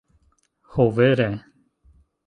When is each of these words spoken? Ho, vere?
Ho, 0.71 0.87
vere? 1.03 1.29